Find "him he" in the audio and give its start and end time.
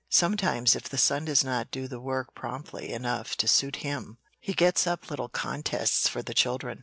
3.85-4.51